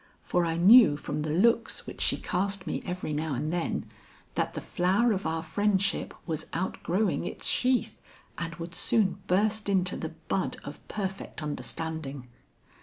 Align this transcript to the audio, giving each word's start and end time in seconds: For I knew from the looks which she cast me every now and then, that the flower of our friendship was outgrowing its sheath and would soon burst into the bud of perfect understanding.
For 0.23 0.47
I 0.47 0.57
knew 0.57 0.97
from 0.97 1.21
the 1.21 1.29
looks 1.29 1.85
which 1.85 2.01
she 2.01 2.17
cast 2.17 2.65
me 2.65 2.81
every 2.87 3.13
now 3.13 3.35
and 3.35 3.53
then, 3.53 3.85
that 4.33 4.55
the 4.55 4.59
flower 4.59 5.11
of 5.11 5.27
our 5.27 5.43
friendship 5.43 6.15
was 6.25 6.47
outgrowing 6.53 7.23
its 7.25 7.45
sheath 7.45 7.99
and 8.35 8.55
would 8.55 8.73
soon 8.73 9.19
burst 9.27 9.69
into 9.69 9.95
the 9.95 10.09
bud 10.27 10.57
of 10.63 10.81
perfect 10.87 11.43
understanding. 11.43 12.27